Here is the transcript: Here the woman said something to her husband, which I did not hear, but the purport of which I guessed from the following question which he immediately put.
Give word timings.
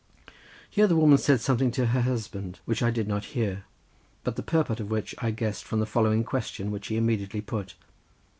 Here 0.67 0.87
the 0.87 0.95
woman 0.95 1.19
said 1.19 1.41
something 1.41 1.69
to 1.73 1.85
her 1.85 2.01
husband, 2.01 2.59
which 2.65 2.81
I 2.81 2.89
did 2.89 3.07
not 3.07 3.23
hear, 3.37 3.65
but 4.23 4.35
the 4.35 4.41
purport 4.41 4.79
of 4.79 4.89
which 4.89 5.13
I 5.19 5.29
guessed 5.29 5.63
from 5.63 5.79
the 5.79 5.85
following 5.85 6.23
question 6.23 6.71
which 6.71 6.87
he 6.87 6.97
immediately 6.97 7.41
put. 7.41 7.75